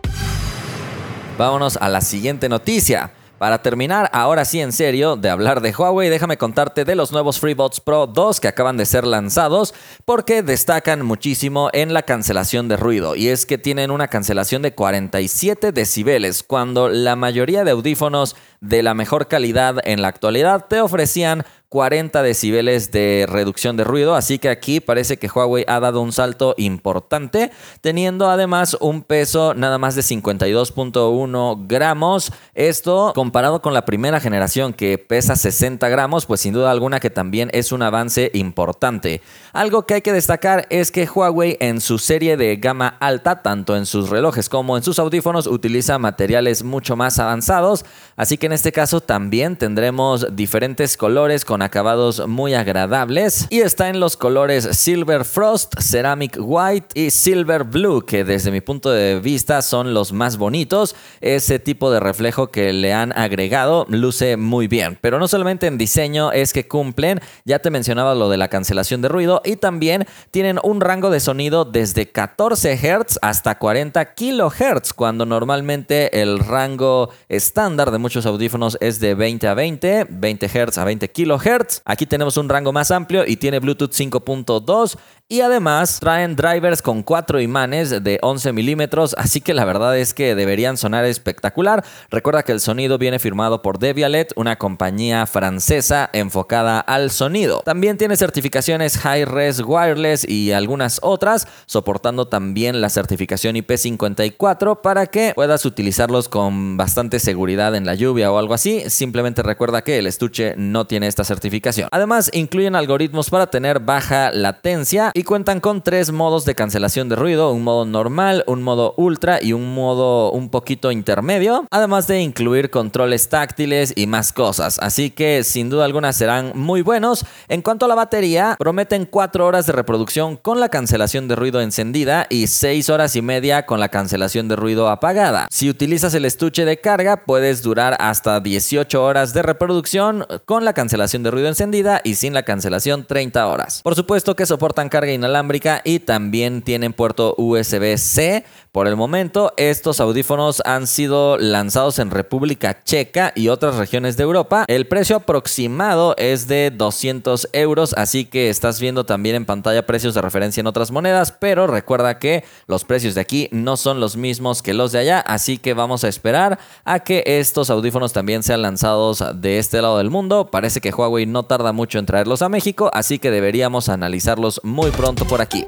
Vámonos 1.38 1.76
a 1.76 1.88
la 1.88 2.00
siguiente 2.00 2.48
noticia. 2.48 3.12
Para 3.38 3.60
terminar, 3.60 4.08
ahora 4.14 4.46
sí 4.46 4.62
en 4.62 4.72
serio, 4.72 5.16
de 5.16 5.28
hablar 5.28 5.60
de 5.60 5.70
Huawei, 5.70 6.08
déjame 6.08 6.38
contarte 6.38 6.86
de 6.86 6.94
los 6.94 7.12
nuevos 7.12 7.38
FreeBuds 7.38 7.80
Pro 7.80 8.06
2 8.06 8.40
que 8.40 8.48
acaban 8.48 8.78
de 8.78 8.86
ser 8.86 9.06
lanzados 9.06 9.74
porque 10.06 10.42
destacan 10.42 11.04
muchísimo 11.04 11.68
en 11.74 11.92
la 11.92 12.02
cancelación 12.02 12.66
de 12.68 12.78
ruido. 12.78 13.14
Y 13.14 13.28
es 13.28 13.44
que 13.44 13.58
tienen 13.58 13.90
una 13.90 14.08
cancelación 14.08 14.62
de 14.62 14.72
47 14.72 15.72
decibeles 15.72 16.42
cuando 16.42 16.88
la 16.88 17.14
mayoría 17.14 17.64
de 17.64 17.72
audífonos 17.72 18.36
de 18.62 18.82
la 18.82 18.94
mejor 18.94 19.28
calidad 19.28 19.76
en 19.84 20.00
la 20.00 20.08
actualidad 20.08 20.64
te 20.66 20.80
ofrecían 20.80 21.44
40 21.68 22.22
decibeles 22.22 22.92
de 22.92 23.26
reducción 23.28 23.76
de 23.76 23.84
ruido, 23.84 24.14
así 24.14 24.38
que 24.38 24.48
aquí 24.48 24.80
parece 24.80 25.18
que 25.18 25.28
Huawei 25.28 25.64
ha 25.66 25.80
dado 25.80 26.00
un 26.00 26.12
salto 26.12 26.54
importante, 26.58 27.50
teniendo 27.80 28.30
además 28.30 28.76
un 28.80 29.02
peso 29.02 29.52
nada 29.54 29.76
más 29.76 29.96
de 29.96 30.02
52.1 30.02 31.66
gramos. 31.66 32.32
Esto 32.54 33.12
comparado 33.14 33.62
con 33.62 33.74
la 33.74 33.84
primera 33.84 34.20
generación 34.20 34.72
que 34.72 34.96
pesa 34.98 35.34
60 35.34 35.88
gramos, 35.88 36.26
pues 36.26 36.40
sin 36.40 36.54
duda 36.54 36.70
alguna 36.70 37.00
que 37.00 37.10
también 37.10 37.50
es 37.52 37.72
un 37.72 37.82
avance 37.82 38.30
importante. 38.34 39.20
Algo 39.56 39.86
que 39.86 39.94
hay 39.94 40.02
que 40.02 40.12
destacar 40.12 40.66
es 40.68 40.92
que 40.92 41.08
Huawei 41.08 41.56
en 41.60 41.80
su 41.80 41.96
serie 41.96 42.36
de 42.36 42.56
gama 42.56 42.98
alta, 43.00 43.40
tanto 43.40 43.74
en 43.74 43.86
sus 43.86 44.10
relojes 44.10 44.50
como 44.50 44.76
en 44.76 44.82
sus 44.82 44.98
audífonos, 44.98 45.46
utiliza 45.46 45.98
materiales 45.98 46.62
mucho 46.62 46.94
más 46.94 47.18
avanzados, 47.18 47.86
así 48.16 48.36
que 48.36 48.44
en 48.44 48.52
este 48.52 48.70
caso 48.70 49.00
también 49.00 49.56
tendremos 49.56 50.36
diferentes 50.36 50.98
colores 50.98 51.46
con 51.46 51.62
acabados 51.62 52.28
muy 52.28 52.52
agradables. 52.52 53.46
Y 53.48 53.60
está 53.60 53.88
en 53.88 53.98
los 53.98 54.18
colores 54.18 54.68
Silver 54.76 55.24
Frost, 55.24 55.80
Ceramic 55.80 56.36
White 56.38 56.88
y 56.92 57.10
Silver 57.10 57.64
Blue, 57.64 58.04
que 58.04 58.24
desde 58.24 58.50
mi 58.50 58.60
punto 58.60 58.90
de 58.90 59.20
vista 59.20 59.62
son 59.62 59.94
los 59.94 60.12
más 60.12 60.36
bonitos. 60.36 60.94
Ese 61.22 61.58
tipo 61.58 61.90
de 61.90 62.00
reflejo 62.00 62.48
que 62.48 62.74
le 62.74 62.92
han 62.92 63.18
agregado 63.18 63.86
luce 63.88 64.36
muy 64.36 64.68
bien, 64.68 64.98
pero 65.00 65.18
no 65.18 65.28
solamente 65.28 65.66
en 65.66 65.78
diseño 65.78 66.30
es 66.30 66.52
que 66.52 66.68
cumplen, 66.68 67.22
ya 67.46 67.60
te 67.60 67.70
mencionaba 67.70 68.14
lo 68.14 68.28
de 68.28 68.36
la 68.36 68.48
cancelación 68.48 69.00
de 69.00 69.08
ruido 69.08 69.40
y 69.46 69.56
también 69.56 70.06
tienen 70.30 70.58
un 70.62 70.80
rango 70.80 71.10
de 71.10 71.20
sonido 71.20 71.64
desde 71.64 72.10
14 72.10 72.76
Hz 72.76 73.18
hasta 73.22 73.58
40 73.58 74.14
kHz, 74.14 74.92
cuando 74.92 75.24
normalmente 75.24 76.20
el 76.20 76.38
rango 76.38 77.10
estándar 77.28 77.90
de 77.90 77.98
muchos 77.98 78.26
audífonos 78.26 78.76
es 78.80 79.00
de 79.00 79.14
20 79.14 79.48
a 79.48 79.54
20, 79.54 80.06
20 80.10 80.48
Hz 80.48 80.78
a 80.78 80.84
20 80.84 81.10
kHz 81.10 81.82
Aquí 81.84 82.06
tenemos 82.06 82.36
un 82.36 82.48
rango 82.48 82.72
más 82.72 82.90
amplio 82.90 83.24
y 83.26 83.36
tiene 83.36 83.60
Bluetooth 83.60 83.92
5.2 83.92 84.96
y 85.28 85.40
además 85.40 85.98
traen 85.98 86.36
drivers 86.36 86.82
con 86.82 87.02
cuatro 87.02 87.40
imanes 87.40 88.04
de 88.04 88.20
11 88.22 88.52
milímetros, 88.52 89.14
así 89.18 89.40
que 89.40 89.54
la 89.54 89.64
verdad 89.64 89.98
es 89.98 90.14
que 90.14 90.36
deberían 90.36 90.76
sonar 90.76 91.04
espectacular. 91.04 91.84
Recuerda 92.10 92.44
que 92.44 92.52
el 92.52 92.60
sonido 92.60 92.96
viene 92.96 93.18
firmado 93.18 93.60
por 93.60 93.80
Devialet, 93.80 94.32
una 94.36 94.56
compañía 94.56 95.26
francesa 95.26 96.08
enfocada 96.12 96.78
al 96.78 97.10
sonido. 97.10 97.62
También 97.64 97.96
tiene 97.96 98.16
certificaciones 98.16 98.98
High 98.98 99.24
Wireless 99.64 100.28
y 100.28 100.52
algunas 100.52 101.00
otras, 101.02 101.48
soportando 101.66 102.28
también 102.28 102.80
la 102.80 102.90
certificación 102.90 103.56
IP54 103.56 104.80
para 104.80 105.06
que 105.06 105.32
puedas 105.34 105.64
utilizarlos 105.64 106.28
con 106.28 106.76
bastante 106.76 107.18
seguridad 107.18 107.74
en 107.74 107.86
la 107.86 107.94
lluvia 107.94 108.30
o 108.30 108.38
algo 108.38 108.54
así. 108.54 108.84
Simplemente 108.88 109.42
recuerda 109.42 109.82
que 109.82 109.98
el 109.98 110.06
estuche 110.06 110.54
no 110.56 110.86
tiene 110.86 111.06
esta 111.06 111.24
certificación 111.24 111.56
Además, 111.90 112.30
incluyen 112.32 112.76
algoritmos 112.76 113.30
para 113.30 113.48
tener 113.48 113.80
baja 113.80 114.30
latencia 114.30 115.10
y 115.14 115.22
cuentan 115.22 115.60
con 115.60 115.82
tres 115.82 116.12
modos 116.12 116.44
de 116.44 116.54
cancelación 116.54 117.08
de 117.08 117.16
ruido, 117.16 117.52
un 117.52 117.62
modo 117.62 117.84
normal, 117.84 118.44
un 118.46 118.62
modo 118.62 118.94
ultra 118.96 119.42
y 119.42 119.52
un 119.52 119.74
modo 119.74 120.30
un 120.32 120.48
poquito 120.48 120.92
intermedio, 120.92 121.66
además 121.70 122.06
de 122.06 122.20
incluir 122.20 122.70
controles 122.70 123.28
táctiles 123.28 123.92
y 123.96 124.06
más 124.06 124.32
cosas. 124.32 124.78
Así 124.80 125.10
que 125.10 125.44
sin 125.44 125.70
duda 125.70 125.84
alguna 125.84 126.12
serán 126.12 126.52
muy 126.54 126.82
buenos. 126.82 127.24
En 127.48 127.62
cuanto 127.62 127.86
a 127.86 127.88
la 127.88 127.94
batería, 127.94 128.56
prometen 128.58 129.06
4 129.16 129.46
horas 129.46 129.64
de 129.64 129.72
reproducción 129.72 130.36
con 130.36 130.60
la 130.60 130.68
cancelación 130.68 131.26
de 131.26 131.36
ruido 131.36 131.62
encendida 131.62 132.26
y 132.28 132.48
6 132.48 132.90
horas 132.90 133.16
y 133.16 133.22
media 133.22 133.64
con 133.64 133.80
la 133.80 133.88
cancelación 133.88 134.46
de 134.46 134.56
ruido 134.56 134.90
apagada. 134.90 135.48
Si 135.50 135.70
utilizas 135.70 136.12
el 136.12 136.26
estuche 136.26 136.66
de 136.66 136.82
carga, 136.82 137.24
puedes 137.24 137.62
durar 137.62 137.96
hasta 137.98 138.40
18 138.40 139.02
horas 139.02 139.32
de 139.32 139.40
reproducción 139.40 140.26
con 140.44 140.66
la 140.66 140.74
cancelación 140.74 141.22
de 141.22 141.30
ruido 141.30 141.48
encendida 141.48 142.02
y 142.04 142.16
sin 142.16 142.34
la 142.34 142.42
cancelación 142.42 143.06
30 143.06 143.46
horas. 143.46 143.80
Por 143.82 143.94
supuesto 143.94 144.36
que 144.36 144.44
soportan 144.44 144.90
carga 144.90 145.12
inalámbrica 145.12 145.80
y 145.82 146.00
también 146.00 146.60
tienen 146.60 146.92
puerto 146.92 147.34
USB-C. 147.38 148.44
Por 148.70 148.86
el 148.86 148.96
momento, 148.96 149.54
estos 149.56 150.00
audífonos 150.00 150.60
han 150.66 150.86
sido 150.86 151.38
lanzados 151.38 151.98
en 151.98 152.10
República 152.10 152.84
Checa 152.84 153.32
y 153.34 153.48
otras 153.48 153.76
regiones 153.76 154.18
de 154.18 154.24
Europa. 154.24 154.66
El 154.68 154.86
precio 154.86 155.16
aproximado 155.16 156.14
es 156.18 156.46
de 156.48 156.70
200 156.70 157.48
euros, 157.54 157.94
así 157.94 158.26
que 158.26 158.50
estás 158.50 158.78
viendo 158.78 159.05
también 159.06 159.36
en 159.36 159.46
pantalla 159.46 159.86
precios 159.86 160.14
de 160.14 160.20
referencia 160.20 160.60
en 160.60 160.66
otras 160.66 160.90
monedas, 160.90 161.32
pero 161.32 161.66
recuerda 161.66 162.18
que 162.18 162.44
los 162.66 162.84
precios 162.84 163.14
de 163.14 163.20
aquí 163.20 163.48
no 163.52 163.76
son 163.76 164.00
los 164.00 164.16
mismos 164.16 164.62
que 164.62 164.74
los 164.74 164.92
de 164.92 164.98
allá, 164.98 165.20
así 165.20 165.58
que 165.58 165.72
vamos 165.72 166.04
a 166.04 166.08
esperar 166.08 166.58
a 166.84 167.00
que 167.00 167.22
estos 167.24 167.70
audífonos 167.70 168.12
también 168.12 168.42
sean 168.42 168.62
lanzados 168.62 169.24
de 169.36 169.58
este 169.58 169.80
lado 169.80 169.98
del 169.98 170.10
mundo. 170.10 170.50
Parece 170.50 170.80
que 170.80 170.90
Huawei 170.90 171.26
no 171.26 171.44
tarda 171.44 171.72
mucho 171.72 171.98
en 171.98 172.06
traerlos 172.06 172.42
a 172.42 172.48
México, 172.48 172.90
así 172.92 173.18
que 173.18 173.30
deberíamos 173.30 173.88
analizarlos 173.88 174.60
muy 174.62 174.90
pronto 174.90 175.24
por 175.24 175.40
aquí. 175.40 175.66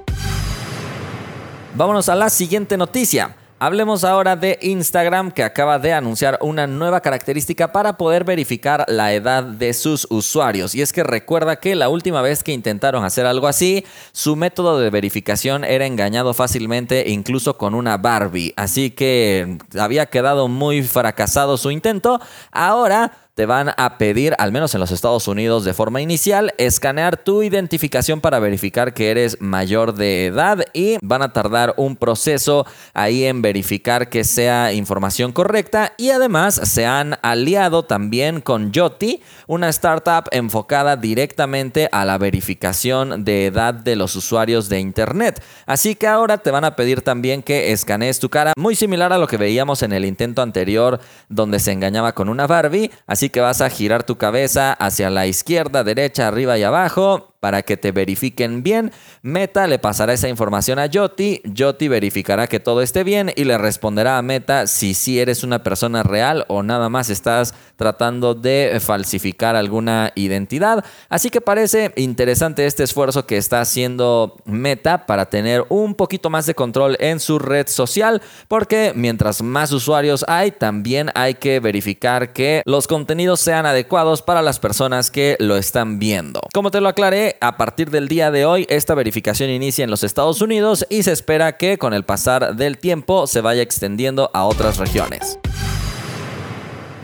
Vámonos 1.75 2.09
a 2.09 2.14
la 2.16 2.28
siguiente 2.28 2.76
noticia. 2.76 3.37
Hablemos 3.61 4.05
ahora 4.05 4.37
de 4.37 4.57
Instagram 4.62 5.33
que 5.33 5.43
acaba 5.43 5.81
de 5.81 5.93
anunciar 5.93 6.38
una 6.43 6.69
nueva 6.69 7.00
característica 7.00 7.73
para 7.73 7.97
poder 7.97 8.23
verificar 8.23 8.85
la 8.87 9.12
edad 9.12 9.43
de 9.43 9.75
sus 9.75 10.07
usuarios. 10.11 10.77
Y 10.77 10.83
es 10.83 10.93
que 10.93 11.03
recuerda 11.03 11.57
que 11.57 11.75
la 11.75 11.88
última 11.88 12.23
vez 12.23 12.45
que 12.45 12.53
intentaron 12.53 13.05
hacer 13.05 13.27
algo 13.27 13.49
así, 13.49 13.85
su 14.12 14.37
método 14.37 14.79
de 14.79 14.91
verificación 14.91 15.65
era 15.65 15.87
engañado 15.87 16.35
fácilmente 16.35 17.11
incluso 17.11 17.59
con 17.59 17.75
una 17.75 17.97
Barbie. 17.97 18.55
Así 18.57 18.93
que 18.93 19.59
había 19.77 20.07
quedado 20.07 20.47
muy 20.47 20.85
fracasado 20.85 21.57
su 21.57 21.73
intento. 21.73 22.21
Ahora 22.53 23.11
te 23.38 23.47
van 23.47 23.71
a 23.76 23.99
pedir, 23.99 24.35
al 24.38 24.50
menos 24.50 24.75
en 24.75 24.80
los 24.80 24.90
Estados 24.90 25.28
Unidos 25.28 25.64
de 25.64 25.73
forma 25.73 26.00
inicial, 26.00 26.52
escanear 26.59 27.16
tu 27.16 27.45
identificación 27.45 28.21
para 28.21 28.40
verificar 28.40 28.95
que 28.95 29.12
eres 29.12 29.40
mayor 29.40 29.95
de 29.95 30.26
edad 30.26 30.64
y 30.73 30.97
van 31.02 31.23
a 31.23 31.33
tardar 31.33 31.73
un 31.76 31.95
proceso 31.95 32.66
ahí 32.95 33.26
en 33.26 33.40
verificar 33.40 34.09
que 34.09 34.25
sea 34.25 34.73
información 34.73 35.30
correcta 35.30 35.92
y 35.99 36.11
además 36.11 36.57
se 36.57 36.85
han 36.85 37.16
aliado 37.23 37.85
también 37.85 38.40
con 38.40 38.73
Yoti, 38.73 39.23
una 39.47 39.68
startup 39.68 40.25
enfocada 40.33 40.97
directamente 40.97 41.88
a 41.92 42.04
la 42.04 42.18
verificación 42.18 43.25
de 43.25 43.47
edad 43.47 43.73
de 43.73 43.95
los 43.95 44.16
usuarios 44.16 44.68
de 44.68 44.80
Internet. 44.80 45.40
Así 45.64 45.95
que 45.95 46.09
ahora 46.09 46.38
te 46.38 46.50
van 46.50 46.64
a 46.64 46.75
pedir 46.75 47.02
también 47.02 47.45
que 47.45 47.71
escanees 47.71 48.18
tu 48.18 48.30
cara, 48.30 48.52
muy 48.57 48.75
similar 48.75 49.12
a 49.12 49.18
lo 49.18 49.28
que 49.28 49.37
veíamos 49.37 49.85
en 49.85 49.92
el 49.92 50.04
intento 50.04 50.42
anterior 50.42 50.99
donde 51.28 51.61
se 51.61 51.71
engañaba 51.71 52.16
con 52.16 52.28
una 52.28 52.49
Barbie. 52.49 52.90
Así 53.07 53.28
que 53.31 53.41
vas 53.41 53.61
a 53.61 53.71
girar 53.71 54.03
tu 54.03 54.17
cabeza 54.17 54.73
hacia 54.73 55.11
la 55.11 55.27
izquierda, 55.27 55.85
derecha, 55.85 56.29
arriba 56.29 56.59
y 56.59 56.63
abajo 56.63 57.35
para 57.40 57.62
que 57.62 57.76
te 57.76 57.92
verifiquen 57.92 58.62
bien. 58.62 58.92
Meta 59.23 59.66
le 59.66 59.78
pasará 59.78 60.12
esa 60.12 60.28
información 60.28 60.78
a 60.78 60.87
Yoti, 60.87 61.40
Yoti 61.45 61.88
verificará 61.88 62.47
que 62.47 62.61
todo 62.61 62.83
esté 62.83 63.04
bien 63.04 63.33
y 63.37 63.45
le 63.45 63.59
responderá 63.59 64.18
a 64.18 64.23
Meta 64.23 64.66
si 64.66 64.95
sí 64.95 65.21
eres 65.21 65.45
una 65.45 65.62
persona 65.62 66.02
real 66.02 66.45
o 66.49 66.62
nada 66.62 66.88
más 66.88 67.11
estás 67.11 67.54
tratando 67.76 68.35
de 68.35 68.78
falsificar 68.80 69.57
alguna 69.57 70.12
identidad. 70.14 70.85
Así 71.09 71.30
que 71.30 71.40
parece 71.40 71.92
interesante 71.97 72.66
este 72.66 72.83
esfuerzo 72.85 73.26
que 73.26 73.37
está 73.37 73.61
haciendo 73.61 74.37
Meta 74.45 75.07
para 75.07 75.26
tener 75.26 75.64
un 75.68 75.95
poquito 75.95 76.30
más 76.30 76.47
de 76.47 76.54
control 76.54 76.97
en 77.00 77.21
su 77.21 77.38
red 77.38 77.68
social, 77.68 78.23
porque 78.49 78.92
mientras 78.95 79.42
más 79.42 79.73
usuarios 79.73 80.25
hay, 80.28 80.50
también 80.50 81.11
hay 81.14 81.35
que 81.35 81.61
verificar 81.61 82.33
que 82.33 82.62
los 82.64 82.87
contenidos 82.88 83.40
sean 83.40 83.66
adecuados 83.66 84.23
para 84.23 84.42
las 84.42 84.59
personas 84.59 85.11
que 85.11 85.37
lo 85.38 85.57
están 85.57 85.99
viendo. 85.99 86.40
Como 86.52 86.71
te 86.71 86.80
lo 86.80 86.88
aclaré, 86.88 87.28
a 87.41 87.57
partir 87.57 87.91
del 87.91 88.09
día 88.09 88.31
de 88.31 88.45
hoy 88.45 88.67
esta 88.69 88.95
verificación 88.95 89.51
inicia 89.51 89.85
en 89.85 89.91
los 89.91 90.05
Estados 90.05 90.41
Unidos 90.41 90.87
y 90.89 91.03
se 91.03 91.13
espera 91.13 91.57
que 91.57 91.79
con 91.79 91.95
el 91.95 92.05
pasar 92.05 92.57
del 92.57 92.79
tiempo 92.79 93.27
se 93.27 93.41
vaya 93.41 93.63
extendiendo 93.63 94.31
a 94.35 94.45
otras 94.45 94.79
regiones. 94.79 95.39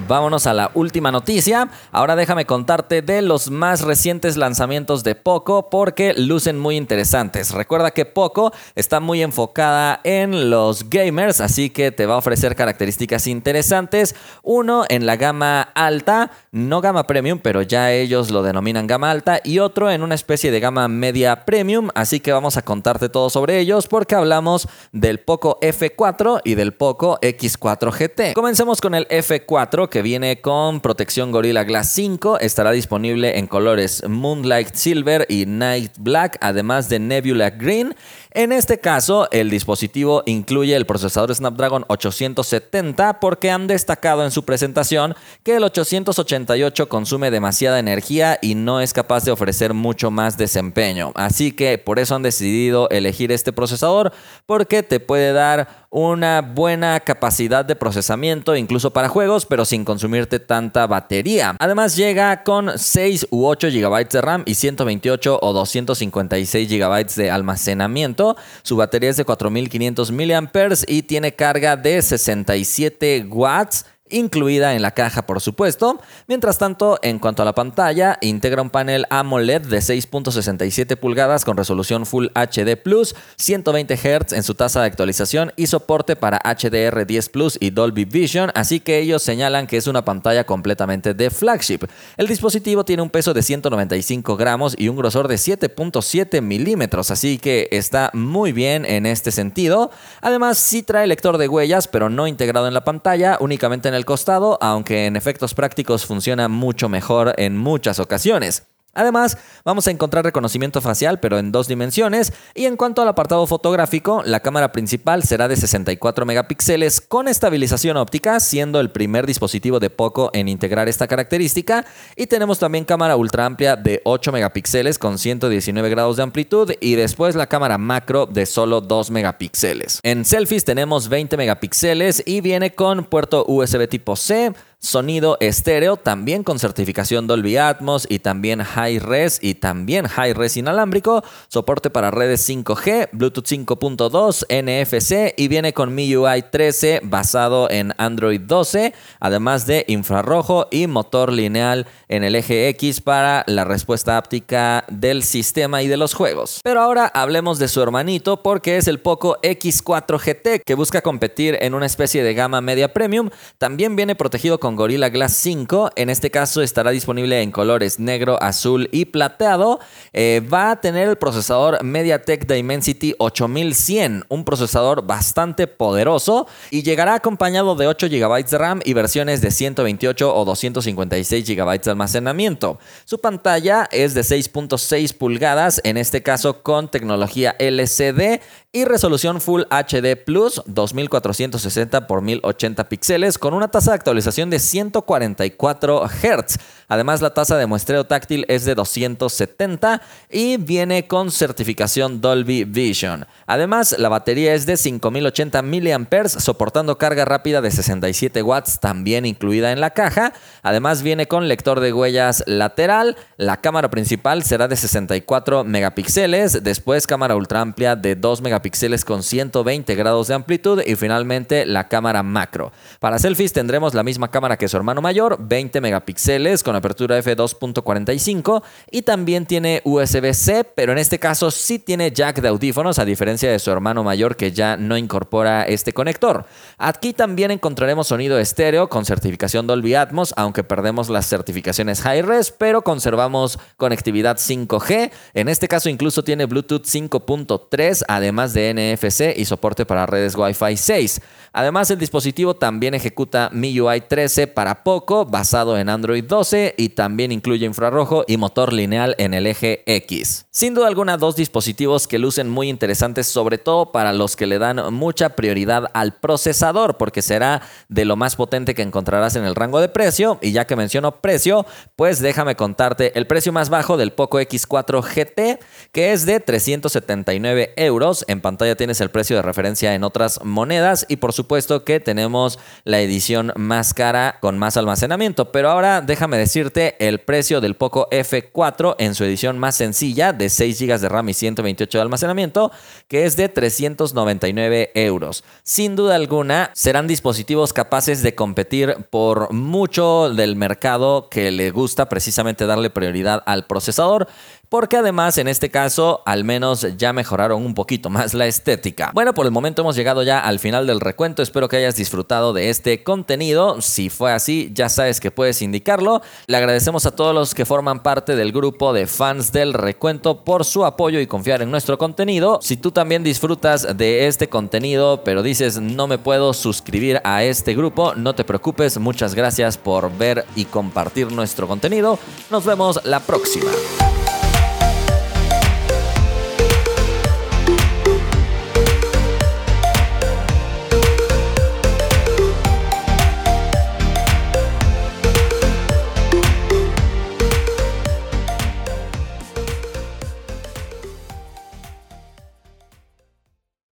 Vámonos 0.07 0.47
a 0.47 0.53
la 0.53 0.71
última 0.75 1.11
noticia. 1.11 1.71
Ahora 1.91 2.15
déjame 2.15 2.45
contarte 2.45 3.01
de 3.01 3.23
los 3.23 3.51
más 3.51 3.81
recientes 3.81 4.37
lanzamientos 4.37 5.03
de 5.03 5.15
Poco 5.15 5.71
porque 5.71 6.13
lucen 6.13 6.59
muy 6.59 6.77
interesantes. 6.77 7.53
Recuerda 7.53 7.91
que 7.91 8.05
Poco 8.05 8.53
está 8.75 9.01
muy 9.01 9.23
enfocada 9.23 10.01
en 10.05 10.51
los 10.51 10.91
gamers, 10.91 11.41
así 11.41 11.71
que 11.71 11.91
te 11.91 12.05
va 12.05 12.15
a 12.15 12.19
ofrecer 12.19 12.55
características 12.55 13.27
interesantes. 13.27 14.15
Uno 14.43 14.85
en 14.91 15.07
la 15.07 15.17
gama 15.17 15.63
alta, 15.63 16.31
no 16.53 16.83
gama 16.83 17.07
premium, 17.07 17.39
pero 17.43 17.63
ya 17.63 17.91
ellos 17.91 18.31
lo 18.31 18.43
denominan 18.43 18.87
gama 18.87 19.11
alta, 19.11 19.41
y 19.43 19.59
otro 19.59 19.91
en 19.91 20.03
una 20.03 20.15
especie 20.15 20.51
de 20.51 20.61
gama 20.61 20.87
media 20.87 21.47
premium, 21.47 21.89
así 21.95 22.21
que 22.21 22.33
vamos 22.33 22.59
a 22.59 22.63
contarte 22.63 23.09
todo 23.09 23.31
sobre 23.31 23.59
ellos 23.59 23.89
porque 23.89 24.15
hablamos 24.15 24.69
del 24.93 25.21
Poco 25.21 25.59
F4 25.63 26.43
y 26.45 26.57
del 26.57 26.75
Poco 26.75 27.19
X4 27.23 27.91
GT. 27.91 28.35
Comencemos 28.35 28.83
con 28.83 28.95
el 28.95 29.09
F4 29.09 29.94
que 29.95 30.03
viene 30.03 30.41
con 30.41 30.81
protección 30.81 31.31
Gorilla 31.31 31.63
Glass 31.63 31.93
5. 31.93 32.41
Estará 32.41 32.73
disponible 32.73 33.39
en 33.39 33.47
colores 33.47 34.03
Moonlight 34.09 34.75
Silver 34.75 35.25
y 35.29 35.47
Night 35.47 35.93
Black, 36.01 36.37
además 36.41 36.89
de 36.89 36.99
Nebula 36.99 37.51
Green. 37.51 37.95
En 38.37 38.51
este 38.51 38.81
caso, 38.81 39.29
el 39.31 39.49
dispositivo 39.49 40.25
incluye 40.27 40.75
el 40.75 40.87
procesador 40.87 41.33
Snapdragon 41.33 41.85
870 41.87 43.21
porque 43.21 43.53
han 43.53 43.69
destacado 43.69 44.25
en 44.25 44.33
su 44.33 44.45
presentación 44.45 45.15
que 45.45 45.55
el 45.55 45.63
888 45.63 46.89
consume 46.89 47.31
demasiada 47.31 47.79
energía 47.79 48.41
y 48.43 48.57
no 48.57 48.81
es 48.81 48.93
capaz 48.93 49.25
de 49.25 49.31
ofrecer 49.31 49.73
mucho 49.73 50.11
más 50.11 50.37
desempeño. 50.37 51.13
Así 51.15 51.53
que 51.53 51.79
por 51.79 52.01
eso 52.01 52.17
han 52.17 52.25
decidido 52.25 52.89
elegir 52.91 53.31
este 53.31 53.53
procesador 53.53 54.13
porque 54.47 54.83
te 54.83 54.99
puede 54.99 55.33
dar 55.33 55.87
una 55.91 56.43
buena 56.43 56.99
capacidad 56.99 57.65
de 57.65 57.77
procesamiento 57.77 58.57
incluso 58.57 58.93
para 58.93 59.09
juegos, 59.09 59.47
pero 59.47 59.65
sin 59.65 59.85
consumirte 59.85 60.41
tanta 60.41 60.89
batería. 60.89 61.55
Además 61.61 61.95
llega 61.95 62.43
con 62.43 62.77
6 62.77 63.29
u 63.31 63.47
8 63.47 63.69
GB 63.69 64.09
de 64.09 64.21
RAM 64.21 64.43
y 64.45 64.57
128 64.57 65.39
o 65.41 65.53
256 65.53 66.69
GB 66.69 67.15
de 67.15 67.31
almacenamiento. 67.31 68.24
Su 68.63 68.77
batería 68.77 69.11
es 69.11 69.17
de 69.17 69.25
4500 69.25 70.11
mAh 70.11 70.51
y 70.87 71.03
tiene 71.03 71.35
carga 71.35 71.77
de 71.77 72.01
67 72.01 73.27
watts 73.29 73.87
incluida 74.11 74.75
en 74.75 74.83
la 74.83 74.93
caja 74.93 75.27
por 75.27 75.41
supuesto. 75.41 76.01
Mientras 76.27 76.59
tanto, 76.59 76.99
en 77.03 77.19
cuanto 77.19 77.43
a 77.43 77.45
la 77.45 77.55
pantalla, 77.55 78.19
integra 78.21 78.63
un 78.63 78.71
panel 78.71 79.07
AMOLED 79.11 79.63
de 79.63 79.79
6.67 79.79 80.97
pulgadas 80.97 81.45
con 81.45 81.57
resolución 81.57 82.07
Full 82.07 82.27
HD 82.35 82.77
Plus, 82.77 83.15
120 83.37 83.97
Hz 83.97 84.33
en 84.33 84.43
su 84.43 84.55
tasa 84.55 84.81
de 84.81 84.87
actualización 84.87 85.53
y 85.57 85.67
soporte 85.67 86.17
para 86.17 86.39
HDR10 86.41 87.31
Plus 87.31 87.57
y 87.61 87.71
Dolby 87.71 88.05
Vision, 88.05 88.51
así 88.55 88.81
que 88.81 88.99
ellos 88.99 89.23
señalan 89.23 89.67
que 89.67 89.77
es 89.79 89.87
una 89.87 90.05
pantalla 90.05 90.45
completamente 90.45 91.15
de 91.15 91.31
flagship. 91.31 91.81
El 92.17 92.27
dispositivo 92.27 92.85
tiene 92.85 93.03
un 93.03 93.11
peso 93.11 93.33
de 93.33 93.43
195 93.43 94.37
gramos 94.37 94.75
y 94.77 94.89
un 94.89 94.97
grosor 94.97 95.29
de 95.29 95.37
7.7 95.37 96.43
milímetros, 96.43 97.11
así 97.11 97.39
que 97.39 97.69
está 97.73 98.11
muy 98.13 98.53
bien 98.53 98.85
en 98.85 99.07
este 99.07 99.31
sentido. 99.31 99.91
Además, 100.21 100.59
sí 100.59 100.83
trae 100.83 101.07
lector 101.07 101.39
de 101.39 101.49
huellas, 101.49 101.89
pero 101.89 102.11
no 102.11 102.27
integrado 102.27 102.69
en 102.69 102.75
la 102.75 102.85
pantalla, 102.85 103.39
únicamente 103.41 103.89
en 103.89 103.94
el 103.95 104.05
costado, 104.05 104.59
aunque 104.61 105.07
en 105.07 105.17
efectos 105.17 105.55
prácticos 105.55 106.05
funciona 106.05 106.49
mucho 106.49 106.89
mejor 106.89 107.35
en 107.39 107.57
muchas 107.57 107.99
ocasiones. 107.99 108.74
Además, 108.95 109.39
vamos 109.65 109.87
a 109.87 109.91
encontrar 109.91 110.25
reconocimiento 110.25 110.81
facial, 110.81 111.21
pero 111.21 111.39
en 111.39 111.53
dos 111.53 111.69
dimensiones. 111.69 112.33
Y 112.55 112.67
en 112.67 112.77
cuanto 112.77 113.03
al 113.03 113.09
apartado 113.09 113.47
fotográfico, 113.47 114.23
la 114.25 114.41
cámara 114.41 114.73
principal 114.73 115.23
será 115.23 115.49
de 115.49 115.57
64 115.57 116.27
megapíxeles 116.27 117.01
con 117.01 117.29
estabilización 117.29 117.97
óptica, 117.97 118.41
siendo 118.41 118.81
el 118.81 118.91
primer 118.91 119.27
dispositivo 119.27 119.81
de 119.81 119.91
Poco 119.91 120.31
en 120.33 120.49
integrar 120.49 120.89
esta 120.89 121.07
característica. 121.07 121.85
Y 122.17 122.27
tenemos 122.27 122.59
también 122.59 122.85
cámara 122.85 123.17
ultra 123.17 123.47
amplia 123.47 123.77
de 123.77 124.01
8 124.05 124.33
megapíxeles 124.33 124.99
con 124.99 125.19
119 125.19 125.89
grados 125.89 126.17
de 126.17 126.23
amplitud 126.23 126.73
y 126.81 126.95
después 126.95 127.35
la 127.35 127.47
cámara 127.47 127.79
macro 127.79 128.27
de 128.27 128.47
solo 128.47 128.81
2 128.81 129.11
megapíxeles. 129.11 130.01
En 130.03 130.25
selfies 130.25 130.65
tenemos 130.65 131.09
20 131.09 131.37
megapíxeles 131.37 132.23
y 132.27 132.41
viene 132.41 132.75
con 132.75 133.05
puerto 133.05 133.45
USB 133.47 133.89
tipo 133.89 134.17
C 134.17 134.53
sonido 134.85 135.39
estéreo, 135.41 135.97
también 135.97 136.45
con 136.45 136.59
certificación 136.59 137.27
Dolby 137.27 137.57
Atmos 137.57 138.07
y 138.09 138.19
también 138.19 138.63
High 138.63 138.99
Res 138.99 139.39
y 139.41 139.55
también 139.55 140.07
High 140.07 140.35
Res 140.35 140.59
inalámbrico, 140.59 141.25
soporte 141.49 141.89
para 141.89 142.11
redes 142.11 142.47
5G, 142.49 143.09
Bluetooth 143.13 143.47
5.2, 143.47 144.45
NFC 144.51 145.35
y 145.39 145.49
viene 145.49 145.73
con 145.73 145.95
MIUI 145.95 146.45
13 146.51 147.01
basado 147.03 147.71
en 147.71 147.95
Android 147.97 148.41
12, 148.41 148.93
además 149.21 149.67
de 149.67 149.85
infrarrojo 149.89 150.69
y 150.71 150.87
motor 150.87 151.33
lineal 151.33 151.87
en 152.09 152.23
el 152.23 152.35
eje 152.35 152.69
X 152.69 153.01
para 153.01 153.43
la 153.47 153.65
respuesta 153.65 154.19
áptica 154.19 154.85
del 154.89 155.23
sistema 155.23 155.83
y 155.83 155.89
de 155.89 155.97
los 155.97 156.13
juegos. 156.13 156.61
Pero 156.63 156.83
ahora 156.83 157.07
hablemos 157.07 157.59
de 157.59 157.69
su 157.69 157.83
hermanito 157.83 158.43
porque 158.43 158.77
es 158.77 158.87
el 158.87 159.01
Poco 159.01 159.39
X4 159.43 160.19
GT 160.19 160.63
que 160.65 160.75
busca 160.75 161.01
competir 161.01 161.57
en 161.63 161.73
una 161.75 161.87
especie 161.87 162.23
de 162.23 162.35
gama 162.35 162.61
media 162.61 162.93
premium, 162.93 163.31
también 163.57 163.97
viene 163.97 164.15
protegido 164.15 164.61
con 164.61 164.74
Gorilla 164.77 165.09
Glass 165.09 165.33
5. 165.35 165.91
En 165.97 166.11
este 166.11 166.31
caso 166.31 166.63
estará 166.63 166.91
disponible 166.91 167.43
en 167.43 167.51
colores 167.51 167.99
negro, 167.99 168.43
azul 168.43 168.89
y 168.93 169.07
plateado. 169.07 169.81
Eh, 170.13 170.43
va 170.53 170.71
a 170.71 170.81
tener 170.81 171.09
el 171.09 171.17
procesador 171.17 171.83
MediaTek 171.83 172.47
Dimensity 172.47 173.15
8100, 173.19 174.25
un 174.29 174.45
procesador 174.45 175.07
bastante 175.07 175.67
poderoso 175.67 176.47
y 176.71 176.83
llegará 176.83 177.15
acompañado 177.15 177.75
de 177.75 177.87
8 177.87 178.09
GB 178.09 178.45
de 178.45 178.59
RAM 178.59 178.81
y 178.85 178.93
versiones 178.93 179.41
de 179.41 179.51
128 179.51 180.35
o 180.35 180.45
256 180.45 181.47
GB 181.47 181.81
de 181.81 181.91
almacenamiento. 181.91 182.79
Su 183.05 183.21
pantalla 183.21 183.89
es 183.91 184.15
de 184.15 184.23
6.6 184.23 185.17
pulgadas, 185.17 185.81
en 185.85 185.97
este 185.97 186.23
caso 186.23 186.63
con 186.63 186.91
tecnología 186.91 187.57
LCD 187.59 188.41
y 188.75 188.85
resolución 188.85 189.41
Full 189.41 189.63
HD 189.71 190.17
Plus 190.17 190.61
2460 190.67 191.99
x 191.99 192.23
1080 192.23 192.89
píxeles 192.89 193.39
con 193.39 193.55
una 193.55 193.69
tasa 193.69 193.93
de 193.93 193.95
actualización 193.95 194.51
de 194.51 194.59
144 194.59 196.07
Hz. 196.09 196.59
Además, 196.95 197.21
la 197.21 197.35
tasa 197.35 197.57
de 197.57 197.67
muestreo 197.67 198.05
táctil 198.05 198.45
es 198.47 198.65
de 198.65 198.77
270 198.77 200.01
y 200.31 200.59
viene 200.59 201.09
con 201.09 201.33
certificación 201.33 202.21
Dolby 202.21 202.63
Vision. 202.63 203.27
Además, 203.47 203.97
la 203.99 204.09
batería 204.09 204.55
es 204.55 204.65
de 204.65 204.77
5080 204.77 205.61
mAh, 205.63 206.29
soportando 206.29 206.97
carga 206.97 207.25
rápida 207.25 207.61
de 207.61 207.73
67 207.73 208.41
watts, 208.43 208.79
también 208.79 209.27
incluida 209.27 209.73
en 209.73 209.81
la 209.81 209.91
caja. 209.91 210.35
Además, 210.63 211.03
viene 211.03 211.27
con 211.27 211.49
lector 211.49 211.81
de 211.81 211.93
huellas 211.93 212.45
lateral. 212.47 213.17
La 213.39 213.61
cámara 213.61 213.91
principal 213.91 214.45
será 214.45 214.69
de 214.69 214.77
64 214.77 215.65
megapíxeles, 215.65 216.63
después 216.63 217.09
cámara 217.09 217.35
ultra 217.35 217.61
amplia 217.61 217.97
de 217.97 218.15
2 218.15 218.41
megapíxeles 218.41 219.05
con 219.05 219.25
120 219.25 219.97
grados 219.97 220.29
de 220.29 220.35
amplitud 220.35 220.81
y 220.87 220.95
finalmente 220.95 221.67
la 221.67 221.89
cámara 221.89 222.23
macro. 222.23 222.71
Para 223.01 223.19
selfies 223.19 223.53
tendremos 223.53 223.95
la 223.95 224.05
misma 224.05 224.31
cámara 224.31 224.57
que 224.57 224.69
su 224.69 224.77
hermano 224.77 225.03
mayor, 225.03 225.39
20 225.41 225.81
megapíxeles 225.81 226.63
con 226.63 226.77
apertura 226.85 227.19
f2.45 227.19 228.63
y 228.91 229.03
también 229.03 229.47
tiene 229.47 229.81
USB-C, 229.85 230.65
pero 230.75 230.93
en 230.93 230.99
este 230.99 231.19
caso 231.19 231.51
sí 231.51 231.79
tiene 231.79 232.11
jack 232.11 232.43
de 232.43 232.49
audífonos 232.49 232.99
a 232.99 233.07
diferencia 233.07 233.51
de 233.51 233.59
su 233.59 233.71
hermano 233.71 234.05
mayor 234.05 234.37
que 234.37 234.53
ya 234.53 234.77
no 234.77 234.99
incorpora 234.99 235.63
este 235.63 235.95
conector. 235.95 236.45
Aquí 236.77 237.15
también 237.15 237.51
encontraremos 237.51 238.09
sonido 238.09 238.39
estéreo 238.39 238.89
con 238.91 239.07
certificación 239.07 239.67
Dolby 239.67 239.95
Atmos, 239.95 240.35
aunque 240.37 240.63
perdemos 240.63 241.09
las 241.09 241.27
certificaciones 241.27 242.05
Hi-Res, 242.05 242.51
pero 242.51 242.83
conservamos 242.83 243.59
conectividad 243.79 244.37
5G. 244.37 245.11
En 245.33 245.49
este 245.49 245.69
caso 245.69 245.89
incluso 245.89 246.23
tiene 246.23 246.45
Bluetooth 246.45 246.85
5.3, 246.85 248.05
además 248.09 248.53
de 248.53 248.75
NFC 248.75 249.39
y 249.39 249.47
soporte 249.47 249.87
para 249.87 250.05
redes 250.05 250.37
Wi-Fi 250.37 250.77
6. 250.77 251.21
Además, 251.57 251.89
el 251.93 252.01
dispositivo 252.01 252.55
también 252.55 252.95
ejecuta 252.95 253.49
MIUI 253.53 254.01
13 254.09 254.49
para 254.49 254.83
poco, 254.83 255.25
basado 255.25 255.79
en 255.79 255.89
Android 255.89 256.25
12 256.25 256.64
y 256.77 256.91
también 256.91 257.33
incluye 257.33 257.67
infrarrojo 257.67 258.25
y 258.27 258.37
motor 258.39 258.73
lineal 258.73 259.15
en 259.19 259.35
el 259.35 259.47
eje 259.47 259.83
X. 259.87 260.47
Sin 260.51 260.73
duda 260.73 260.87
alguna, 260.87 261.17
dos 261.17 261.37
dispositivos 261.37 262.07
que 262.07 262.19
lucen 262.19 262.49
muy 262.49 262.69
interesantes, 262.69 263.27
sobre 263.27 263.59
todo 263.59 263.93
para 263.93 264.13
los 264.13 264.37
que 264.37 264.47
le 264.47 264.59
dan 264.59 264.95
mucha 264.95 265.31
prioridad 265.31 265.91
al 265.93 266.15
procesador, 266.15 266.97
porque 266.97 267.23
será 267.23 267.63
de 267.89 268.05
lo 268.05 268.17
más 268.17 268.37
potente 268.37 268.75
que 268.75 268.83
encontrarás 268.83 269.37
en 269.37 269.45
el 269.45 269.55
rango 269.55 269.81
de 269.81 269.89
precio. 269.89 270.39
Y 270.41 270.53
ya 270.53 270.67
que 270.67 270.77
menciono 270.77 271.21
precio, 271.21 271.67
pues 271.97 272.21
déjame 272.21 272.55
contarte 272.57 273.19
el 273.19 273.27
precio 273.27 273.53
más 273.53 273.69
bajo 273.69 273.97
del 273.97 274.13
Poco 274.13 274.41
X4 274.41 275.03
GT, 275.03 275.61
que 275.93 276.13
es 276.13 276.25
de 276.27 276.41
379 276.41 277.75
euros. 277.77 278.25
En 278.29 278.41
pantalla 278.41 278.77
tienes 278.77 279.01
el 279.01 279.11
precio 279.11 279.37
de 279.37 279.43
referencia 279.43 279.95
en 279.95 280.05
otras 280.05 280.45
monedas 280.45 281.07
y 281.09 281.17
por 281.17 281.33
supuesto 281.33 281.85
que 281.85 282.01
tenemos 282.01 282.59
la 282.85 283.01
edición 283.01 283.53
más 283.57 283.95
cara 283.95 284.39
con 284.41 284.59
más 284.59 284.77
almacenamiento. 284.77 285.53
Pero 285.53 285.71
ahora 285.71 286.01
déjame 286.01 286.39
el 286.57 287.19
precio 287.19 287.61
del 287.61 287.75
Poco 287.75 288.09
F4 288.11 288.95
en 288.99 289.15
su 289.15 289.25
edición 289.25 289.59
más 289.59 289.75
sencilla 289.75 290.33
de 290.33 290.49
6 290.49 290.81
GB 290.81 291.01
de 291.01 291.09
RAM 291.09 291.29
y 291.29 291.35
128 291.35 291.99
de 291.99 292.03
almacenamiento, 292.03 292.71
que 293.09 293.25
es 293.25 293.37
de 293.37 293.49
399 293.49 294.93
euros. 294.95 295.43
Sin 295.65 295.97
duda 295.97 296.15
alguna, 296.15 296.71
serán 296.75 297.09
dispositivos 297.09 297.73
capaces 297.73 298.23
de 298.23 298.37
competir 298.37 298.97
por 299.11 299.53
mucho 299.53 300.31
del 300.33 300.55
mercado 300.55 301.29
que 301.29 301.51
le 301.51 301.71
gusta 301.71 302.09
precisamente 302.09 302.67
darle 302.67 302.91
prioridad 302.91 303.43
al 303.47 303.67
procesador 303.67 304.29
porque 304.75 304.97
además 304.97 305.39
en 305.39 305.47
este 305.47 305.71
caso 305.71 306.21
al 306.27 306.43
menos 306.43 306.85
ya 306.97 307.13
mejoraron 307.13 307.65
un 307.65 307.75
poquito 307.75 308.11
más 308.11 308.35
la 308.35 308.49
estética. 308.49 309.13
Bueno, 309.15 309.33
por 309.33 309.47
el 309.47 309.53
momento 309.53 309.83
hemos 309.83 309.95
llegado 309.95 310.25
ya 310.25 310.41
al 310.41 310.59
final 310.59 310.89
del 310.89 310.99
recuento, 310.99 311.45
espero 311.45 311.69
que 311.69 311.77
hayas 311.77 311.95
disfrutado 311.95 312.53
de 312.53 312.71
este 312.71 313.05
contenido, 313.05 313.81
si 313.81 314.11
fue 314.11 314.33
así 314.33 314.73
ya 314.75 314.89
sabes 314.89 315.21
que 315.21 315.31
puedes 315.31 315.63
indicarlo. 315.63 316.23
Le 316.49 316.57
agradecemos 316.57 317.07
a 317.07 317.13
todos 317.13 317.33
los 317.33 317.55
que 317.55 317.65
forman 317.65 318.03
parte 318.03 318.35
del 318.35 318.51
grupo 318.51 318.93
de 318.93 319.07
fans 319.07 319.53
del 319.53 319.75
recuento 319.75 320.43
por 320.43 320.65
su 320.65 320.85
apoyo 320.85 321.21
y 321.21 321.29
confiar 321.29 321.63
en 321.63 321.71
nuestro 321.71 321.97
contenido. 321.97 322.59
Si 322.61 322.77
tú 322.77 322.91
también 322.91 323.23
disfrutas 323.23 323.97
de 323.97 324.27
este 324.27 324.49
contenido 324.49 325.23
pero 325.23 325.45
dices 325.45 325.79
no 325.81 326.09
me 326.09 326.19
puedo 326.19 326.53
suscribir 326.53 327.21
a 327.23 327.45
este 327.45 327.77
grupo, 327.77 328.17
no 328.17 328.35
te 328.35 328.43
preocupes, 328.43 328.99
muchas 328.99 329.37
gracias 329.37 329.79
por 329.79 330.11
ver 330.19 330.45
y 330.57 330.65
compartir 330.65 331.31
nuestro 331.31 331.69
contenido. 331.69 332.19
Nos 332.51 332.65
vemos 332.65 332.99
la 333.05 333.21
próxima. 333.21 333.71